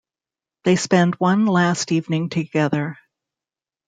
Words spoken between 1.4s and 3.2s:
last evening together.